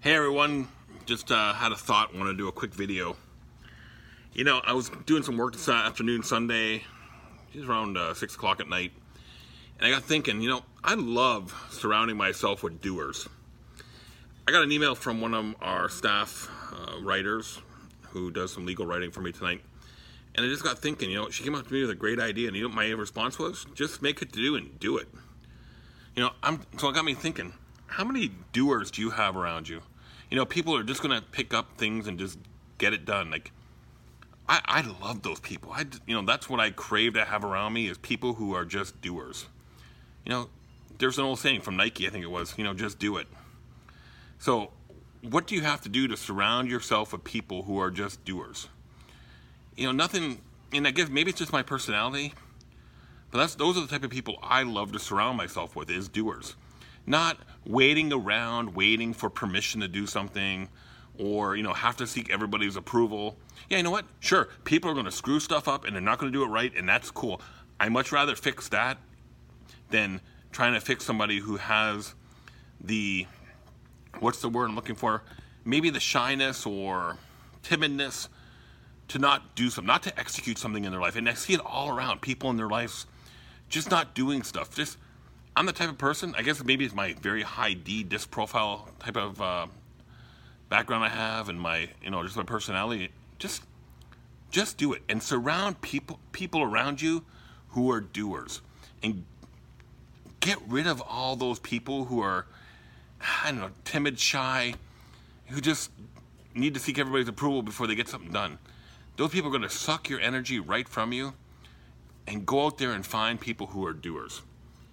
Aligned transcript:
Hey 0.00 0.14
everyone, 0.14 0.68
just 1.06 1.32
uh, 1.32 1.52
had 1.54 1.72
a 1.72 1.76
thought. 1.76 2.14
Want 2.14 2.28
to 2.28 2.36
do 2.36 2.46
a 2.46 2.52
quick 2.52 2.72
video. 2.72 3.16
You 4.32 4.44
know, 4.44 4.60
I 4.64 4.72
was 4.72 4.92
doing 5.06 5.24
some 5.24 5.36
work 5.36 5.54
this 5.54 5.68
afternoon, 5.68 6.22
Sunday, 6.22 6.84
just 7.52 7.66
around 7.66 7.98
uh, 7.98 8.14
six 8.14 8.36
o'clock 8.36 8.60
at 8.60 8.68
night, 8.68 8.92
and 9.76 9.88
I 9.88 9.90
got 9.90 10.04
thinking. 10.04 10.40
You 10.40 10.50
know, 10.50 10.62
I 10.84 10.94
love 10.94 11.52
surrounding 11.72 12.16
myself 12.16 12.62
with 12.62 12.80
doers. 12.80 13.28
I 14.46 14.52
got 14.52 14.62
an 14.62 14.70
email 14.70 14.94
from 14.94 15.20
one 15.20 15.34
of 15.34 15.56
our 15.60 15.88
staff 15.88 16.48
uh, 16.72 17.02
writers 17.02 17.60
who 18.10 18.30
does 18.30 18.52
some 18.52 18.66
legal 18.66 18.86
writing 18.86 19.10
for 19.10 19.20
me 19.20 19.32
tonight. 19.32 19.62
And 20.36 20.46
I 20.46 20.48
just 20.48 20.62
got 20.62 20.78
thinking, 20.78 21.10
you 21.10 21.16
know, 21.16 21.28
she 21.28 21.42
came 21.42 21.56
up 21.56 21.66
to 21.66 21.72
me 21.72 21.80
with 21.80 21.90
a 21.90 21.96
great 21.96 22.20
idea, 22.20 22.46
and 22.46 22.56
you 22.56 22.68
know 22.68 22.72
my 22.72 22.88
response 22.90 23.36
was? 23.36 23.66
Just 23.74 24.00
make 24.00 24.22
it 24.22 24.32
to 24.32 24.38
do 24.40 24.54
and 24.54 24.78
do 24.78 24.96
it. 24.96 25.08
You 26.14 26.22
know, 26.22 26.30
I'm 26.40 26.60
so 26.76 26.88
it 26.88 26.94
got 26.94 27.04
me 27.04 27.14
thinking, 27.14 27.52
how 27.88 28.04
many 28.04 28.30
doers 28.52 28.90
do 28.90 29.02
you 29.02 29.10
have 29.10 29.36
around 29.36 29.68
you? 29.68 29.80
You 30.30 30.36
know, 30.36 30.44
people 30.46 30.76
are 30.76 30.82
just 30.82 31.02
gonna 31.02 31.22
pick 31.32 31.52
up 31.52 31.76
things 31.76 32.06
and 32.06 32.18
just 32.18 32.38
get 32.78 32.92
it 32.92 33.04
done. 33.04 33.30
Like 33.30 33.50
I, 34.48 34.60
I 34.64 34.80
love 35.02 35.22
those 35.22 35.40
people. 35.40 35.72
I, 35.72 35.84
you 36.06 36.14
know, 36.14 36.24
that's 36.24 36.48
what 36.48 36.60
I 36.60 36.70
crave 36.70 37.14
to 37.14 37.24
have 37.24 37.44
around 37.44 37.72
me 37.72 37.88
is 37.88 37.98
people 37.98 38.34
who 38.34 38.54
are 38.54 38.64
just 38.64 39.00
doers. 39.00 39.46
You 40.24 40.30
know, 40.30 40.48
there's 40.98 41.18
an 41.18 41.24
old 41.24 41.38
saying 41.38 41.60
from 41.60 41.76
Nike, 41.76 42.06
I 42.06 42.10
think 42.10 42.24
it 42.24 42.30
was, 42.30 42.54
you 42.56 42.64
know, 42.64 42.74
just 42.74 42.98
do 42.98 43.16
it. 43.16 43.26
So 44.38 44.70
what 45.22 45.46
do 45.46 45.54
you 45.54 45.62
have 45.62 45.80
to 45.82 45.88
do 45.88 46.08
to 46.08 46.16
surround 46.16 46.70
yourself 46.70 47.12
with 47.12 47.24
people 47.24 47.62
who 47.62 47.78
are 47.78 47.90
just 47.90 48.24
doers? 48.24 48.68
You 49.76 49.86
know, 49.86 49.92
nothing, 49.92 50.40
and 50.72 50.86
I 50.86 50.90
guess 50.90 51.08
maybe 51.08 51.30
it's 51.30 51.38
just 51.38 51.52
my 51.52 51.62
personality, 51.62 52.34
but 53.30 53.38
that's 53.38 53.54
those 53.54 53.76
are 53.76 53.80
the 53.80 53.86
type 53.86 54.04
of 54.04 54.10
people 54.10 54.38
I 54.42 54.62
love 54.62 54.92
to 54.92 54.98
surround 54.98 55.36
myself 55.36 55.76
with 55.76 55.90
is 55.90 56.08
doers. 56.08 56.56
Not 57.06 57.38
waiting 57.66 58.12
around, 58.12 58.74
waiting 58.74 59.12
for 59.12 59.30
permission 59.30 59.80
to 59.80 59.88
do 59.88 60.06
something, 60.06 60.68
or 61.18 61.56
you 61.56 61.62
know, 61.62 61.72
have 61.72 61.96
to 61.96 62.06
seek 62.06 62.30
everybody's 62.30 62.76
approval. 62.76 63.36
Yeah, 63.68 63.78
you 63.78 63.82
know 63.82 63.90
what? 63.90 64.06
Sure, 64.20 64.48
people 64.64 64.90
are 64.90 64.94
going 64.94 65.06
to 65.06 65.12
screw 65.12 65.40
stuff 65.40 65.68
up 65.68 65.84
and 65.84 65.94
they're 65.94 66.02
not 66.02 66.18
going 66.18 66.32
to 66.32 66.38
do 66.38 66.44
it 66.44 66.48
right, 66.48 66.72
and 66.76 66.88
that's 66.88 67.10
cool. 67.10 67.40
I 67.80 67.88
much 67.88 68.12
rather 68.12 68.34
fix 68.34 68.68
that 68.68 68.98
than 69.90 70.20
trying 70.52 70.74
to 70.74 70.80
fix 70.80 71.04
somebody 71.04 71.38
who 71.38 71.56
has 71.56 72.14
the 72.80 73.26
what's 74.20 74.40
the 74.40 74.48
word 74.48 74.68
I'm 74.68 74.76
looking 74.76 74.94
for? 74.94 75.22
Maybe 75.64 75.90
the 75.90 76.00
shyness 76.00 76.66
or 76.66 77.16
timidness 77.62 78.28
to 79.08 79.18
not 79.18 79.54
do 79.54 79.70
something, 79.70 79.86
not 79.86 80.02
to 80.04 80.18
execute 80.18 80.58
something 80.58 80.84
in 80.84 80.92
their 80.92 81.00
life. 81.00 81.16
And 81.16 81.28
I 81.28 81.34
see 81.34 81.54
it 81.54 81.60
all 81.64 81.88
around 81.90 82.20
people 82.20 82.50
in 82.50 82.56
their 82.56 82.68
lives 82.68 83.06
just 83.68 83.90
not 83.90 84.14
doing 84.14 84.42
stuff. 84.42 84.74
Just 84.74 84.98
I'm 85.58 85.66
the 85.66 85.72
type 85.72 85.88
of 85.88 85.98
person. 85.98 86.36
I 86.38 86.42
guess 86.42 86.62
maybe 86.62 86.84
it's 86.84 86.94
my 86.94 87.14
very 87.14 87.42
high 87.42 87.72
D 87.72 88.04
DISC 88.04 88.30
profile 88.30 88.88
type 89.00 89.16
of 89.16 89.42
uh, 89.42 89.66
background 90.68 91.02
I 91.02 91.08
have, 91.08 91.48
and 91.48 91.60
my 91.60 91.88
you 92.00 92.10
know 92.10 92.22
just 92.22 92.36
my 92.36 92.44
personality. 92.44 93.08
Just 93.40 93.64
just 94.52 94.78
do 94.78 94.92
it 94.92 95.02
and 95.08 95.20
surround 95.20 95.80
people 95.80 96.20
people 96.30 96.62
around 96.62 97.02
you 97.02 97.24
who 97.70 97.90
are 97.90 98.00
doers 98.00 98.60
and 99.02 99.24
get 100.38 100.58
rid 100.68 100.86
of 100.86 101.02
all 101.02 101.34
those 101.34 101.58
people 101.58 102.04
who 102.04 102.20
are 102.20 102.46
I 103.42 103.50
don't 103.50 103.58
know, 103.58 103.70
timid, 103.84 104.20
shy, 104.20 104.74
who 105.46 105.60
just 105.60 105.90
need 106.54 106.74
to 106.74 106.78
seek 106.80 107.00
everybody's 107.00 107.26
approval 107.26 107.62
before 107.62 107.88
they 107.88 107.96
get 107.96 108.06
something 108.06 108.30
done. 108.30 108.60
Those 109.16 109.30
people 109.30 109.48
are 109.48 109.58
going 109.58 109.68
to 109.68 109.76
suck 109.76 110.08
your 110.08 110.20
energy 110.20 110.60
right 110.60 110.88
from 110.88 111.12
you 111.12 111.34
and 112.28 112.46
go 112.46 112.66
out 112.66 112.78
there 112.78 112.92
and 112.92 113.04
find 113.04 113.40
people 113.40 113.66
who 113.66 113.84
are 113.84 113.92
doers. 113.92 114.42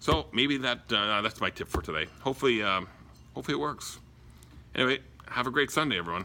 So 0.00 0.26
maybe 0.32 0.56
that 0.58 0.90
uh, 0.90 1.20
that's 1.20 1.40
my 1.40 1.50
tip 1.50 1.68
for 1.68 1.82
today. 1.82 2.06
Hopefully, 2.22 2.62
um, 2.62 2.88
hopefully 3.34 3.56
it 3.56 3.60
works. 3.60 3.98
Anyway, 4.74 5.00
have 5.28 5.46
a 5.46 5.50
great 5.50 5.70
Sunday, 5.70 5.98
everyone. 5.98 6.24